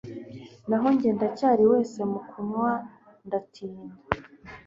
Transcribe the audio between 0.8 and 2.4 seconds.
njye ndacyari wese mu